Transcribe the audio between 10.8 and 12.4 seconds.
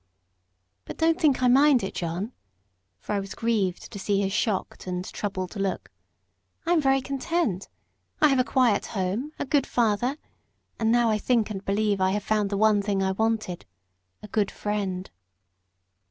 now I think and believe I have